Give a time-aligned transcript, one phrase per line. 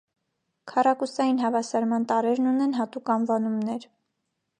[0.69, 3.87] Քառակուսային հավասարման տարրերն ունեն հատուկ անվանումներ։